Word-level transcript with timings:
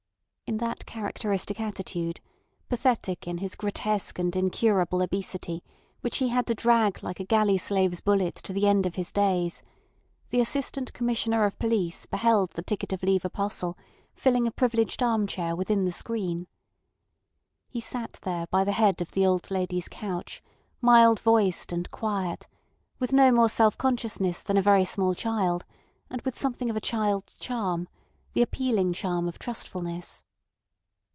In 0.51 0.57
that 0.57 0.85
characteristic 0.85 1.61
attitude, 1.61 2.19
pathetic 2.67 3.25
in 3.25 3.37
his 3.37 3.55
grotesque 3.55 4.19
and 4.19 4.35
incurable 4.35 5.01
obesity 5.01 5.63
which 6.01 6.17
he 6.17 6.27
had 6.27 6.45
to 6.47 6.53
drag 6.53 7.01
like 7.01 7.21
a 7.21 7.25
galley 7.25 7.57
slave's 7.57 8.01
bullet 8.01 8.35
to 8.35 8.51
the 8.51 8.67
end 8.67 8.85
of 8.85 8.95
his 8.95 9.13
days, 9.13 9.63
the 10.29 10.41
Assistant 10.41 10.91
Commissioner 10.91 11.45
of 11.45 11.57
Police 11.57 12.05
beheld 12.05 12.49
the 12.51 12.61
ticket 12.63 12.91
of 12.91 13.01
leave 13.01 13.23
apostle 13.23 13.77
filling 14.13 14.45
a 14.45 14.51
privileged 14.51 15.01
arm 15.01 15.25
chair 15.25 15.55
within 15.55 15.85
the 15.85 15.91
screen. 15.93 16.47
He 17.69 17.79
sat 17.79 18.19
there 18.23 18.45
by 18.47 18.65
the 18.65 18.73
head 18.73 18.99
of 19.01 19.13
the 19.13 19.25
old 19.25 19.51
lady's 19.51 19.87
couch, 19.87 20.43
mild 20.81 21.21
voiced 21.21 21.71
and 21.71 21.89
quiet, 21.91 22.49
with 22.99 23.13
no 23.13 23.31
more 23.31 23.47
self 23.47 23.77
consciousness 23.77 24.43
than 24.43 24.57
a 24.57 24.61
very 24.61 24.83
small 24.83 25.15
child, 25.15 25.63
and 26.09 26.21
with 26.23 26.37
something 26.37 26.69
of 26.69 26.75
a 26.75 26.81
child's 26.81 27.35
charm—the 27.35 28.41
appealing 28.41 28.91
charm 28.91 29.29
of 29.29 29.39
trustfulness. 29.39 30.25